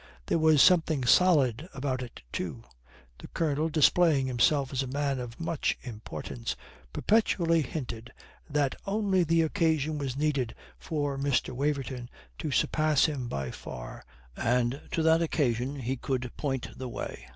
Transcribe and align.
There 0.25 0.39
was 0.39 0.63
something 0.63 1.05
solid 1.05 1.69
about 1.75 2.01
it, 2.01 2.23
too. 2.31 2.63
The 3.19 3.27
Colonel, 3.27 3.69
displaying 3.69 4.25
himself 4.25 4.73
as 4.73 4.81
a 4.81 4.87
man 4.87 5.19
of 5.19 5.39
much 5.39 5.77
importance, 5.83 6.55
perpetually 6.91 7.61
hinted 7.61 8.11
that 8.49 8.75
only 8.87 9.23
the 9.23 9.43
occasion 9.43 9.99
was 9.99 10.17
needed 10.17 10.55
for 10.79 11.19
Mr. 11.19 11.49
Waverton 11.53 12.09
to 12.39 12.49
surpass 12.49 13.05
him 13.05 13.27
by 13.27 13.51
far, 13.51 14.03
and 14.35 14.81
to 14.89 15.03
that 15.03 15.21
occasion 15.21 15.75
he 15.75 15.97
could 15.97 16.31
point 16.35 16.75
the 16.79 16.89
way. 16.89 17.27